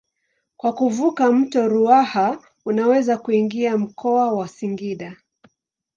[0.57, 5.17] Kwa kuvuka mto Ruaha unaweza kuingia mkoa wa Singida.